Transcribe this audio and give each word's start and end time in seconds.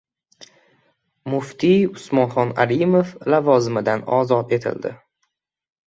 Muftiy 1.33 1.85
Usmonxon 1.91 2.55
Alimov 2.65 3.15
lavozimidan 3.35 4.07
ozod 4.23 4.61
etildi 4.63 4.99